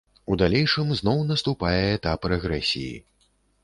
[0.35, 2.95] У далейшым зноў наступае этап рэгрэсіі.